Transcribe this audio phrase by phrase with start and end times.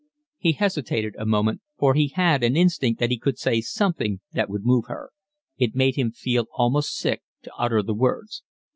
[0.39, 4.49] He hesitated a moment, for he had an instinct that he could say something that
[4.49, 5.11] would move her.
[5.59, 8.41] It made him feel almost sick to utter the words.